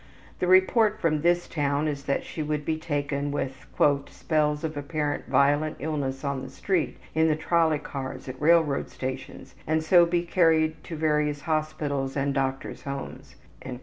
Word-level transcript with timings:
The 0.39 0.47
report 0.47 0.99
from 0.99 1.21
this 1.21 1.47
town 1.47 1.87
is 1.87 2.05
that 2.05 2.23
she 2.23 2.41
would 2.41 2.65
be 2.65 2.77
taken 2.79 3.29
with 3.29 3.67
``spells 3.77 4.63
of 4.63 4.75
apparent 4.75 5.27
violent 5.27 5.75
illness 5.77 6.23
on 6.23 6.41
the 6.41 6.49
street, 6.49 6.97
in 7.13 7.27
the 7.27 7.35
trolley 7.35 7.77
cars, 7.77 8.27
at 8.27 8.41
railroad 8.41 8.89
stations, 8.89 9.53
and 9.67 9.83
so 9.83 10.07
be 10.07 10.23
carried 10.23 10.83
to 10.85 10.95
various 10.95 11.41
hospitals 11.41 12.17
and 12.17 12.33
doctors' 12.33 12.81
homes.'' 12.81 13.35